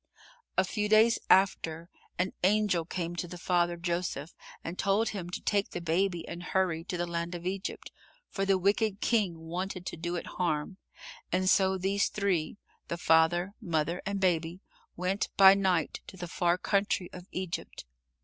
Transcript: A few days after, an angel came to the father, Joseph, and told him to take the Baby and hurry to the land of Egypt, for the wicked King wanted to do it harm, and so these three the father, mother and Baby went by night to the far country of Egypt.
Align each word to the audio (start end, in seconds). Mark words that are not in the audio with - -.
A 0.57 0.63
few 0.63 0.89
days 0.89 1.19
after, 1.29 1.87
an 2.17 2.33
angel 2.43 2.85
came 2.85 3.15
to 3.17 3.27
the 3.27 3.37
father, 3.37 3.77
Joseph, 3.77 4.33
and 4.63 4.79
told 4.79 5.09
him 5.09 5.29
to 5.29 5.41
take 5.41 5.69
the 5.69 5.79
Baby 5.79 6.27
and 6.27 6.41
hurry 6.41 6.83
to 6.85 6.97
the 6.97 7.05
land 7.05 7.35
of 7.35 7.45
Egypt, 7.45 7.91
for 8.27 8.43
the 8.43 8.57
wicked 8.57 8.99
King 8.99 9.37
wanted 9.37 9.85
to 9.85 9.97
do 9.97 10.15
it 10.15 10.25
harm, 10.41 10.77
and 11.31 11.47
so 11.47 11.77
these 11.77 12.09
three 12.09 12.57
the 12.87 12.97
father, 12.97 13.53
mother 13.61 14.01
and 14.03 14.19
Baby 14.19 14.59
went 14.95 15.29
by 15.37 15.53
night 15.53 16.01
to 16.07 16.17
the 16.17 16.27
far 16.27 16.57
country 16.57 17.07
of 17.13 17.27
Egypt. 17.31 17.85